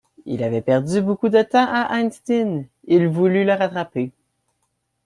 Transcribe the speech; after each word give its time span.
Il 0.25 0.41
avait 0.43 0.63
perdu 0.63 0.99
beaucoup 0.99 1.29
de 1.29 1.43
temps 1.43 1.67
à 1.69 1.95
Hesdin, 1.99 2.63
il 2.85 3.03
eût 3.03 3.07
voulu 3.07 3.45
le 3.45 3.53
rattraper. 3.53 4.09